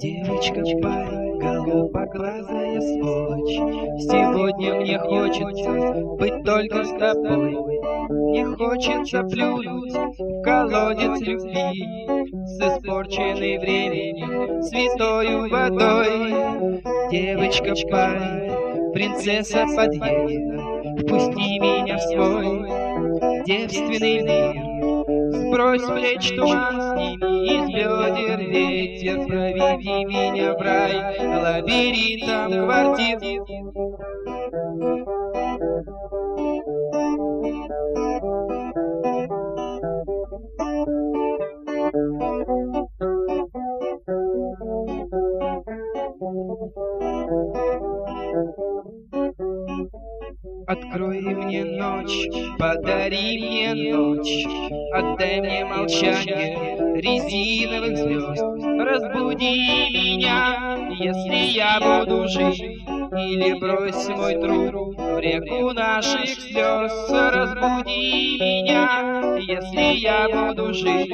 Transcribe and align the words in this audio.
Девочка, 0.00 0.62
парень, 0.80 1.38
голубоглазая 1.38 2.80
сволочь 2.80 3.56
Сегодня 4.00 4.74
мне 4.80 4.98
хочется 4.98 6.02
быть 6.16 6.42
только 6.42 6.84
с 6.84 6.90
тобой. 6.98 7.58
Мне 8.08 8.46
хочется 8.46 9.22
плюнуть 9.24 9.92
в 9.92 10.42
колодец 10.42 11.20
любви 11.20 11.84
С 12.46 12.58
испорченной 12.58 13.58
временем 13.58 14.62
святою 14.62 15.50
водой. 15.50 16.80
Девочка, 17.10 17.74
парень, 17.90 18.51
принцесса 18.92 19.66
подъезда 19.76 20.58
Впусти 21.00 21.58
меня 21.58 21.96
в 21.96 22.02
свой 22.02 23.44
девственный 23.44 24.22
мир 24.22 24.72
Сбрось 25.32 25.82
плеч 25.82 26.28
туман, 26.36 26.80
сними 26.92 27.46
из 27.46 27.66
бедер 27.68 28.40
ветер, 28.40 29.26
Проведи 29.26 30.04
меня 30.04 30.54
в 30.54 30.60
рай 30.60 30.92
лабиринтом 31.18 32.52
квартир. 32.64 33.42
Открой 50.72 51.20
мне 51.20 51.64
ночь, 51.66 52.26
подари 52.58 53.36
мне 53.38 53.92
ночь, 53.92 54.46
Отдай 54.94 55.42
мне 55.42 55.66
молчание 55.66 56.56
резиновых 56.98 57.98
звезд. 57.98 58.42
Разбуди 58.80 59.90
меня, 59.92 60.88
если 60.98 61.52
я 61.52 61.78
буду 61.78 62.26
жить, 62.26 62.62
Или 62.62 63.52
брось 63.60 64.08
мой 64.16 64.34
труд 64.36 64.96
в 64.96 65.18
реку 65.18 65.74
наших 65.74 66.26
слез. 66.40 67.10
Разбуди 67.10 68.38
меня, 68.40 69.36
если 69.40 69.98
я 69.98 70.26
буду 70.30 70.72
жить, 70.72 71.12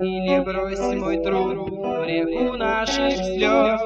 Или 0.00 0.40
брось 0.40 0.96
мой 0.96 1.22
труд 1.22 1.68
в 1.70 2.04
реку 2.04 2.56
наших 2.56 3.12
слез. 3.12 3.80